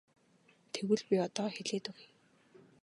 Тэгвэл 0.73 1.03
би 1.09 1.15
одоо 1.27 1.47
хэлээд 1.55 1.85
өгье. 1.91 2.09